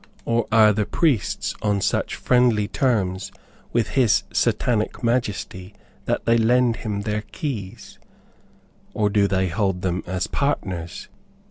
[0.25, 3.31] Or, are the priests on such friendly terms
[3.71, 7.99] with his satanic majesty that they lend him their keys?
[8.95, 11.07] Or, do they hold them as partners?